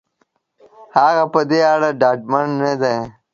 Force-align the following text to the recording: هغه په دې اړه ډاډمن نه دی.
هغه 0.95 1.23
په 1.33 1.39
دې 1.49 1.59
اړه 1.73 1.89
ډاډمن 2.01 2.47
نه 2.63 2.73
دی. 2.81 2.97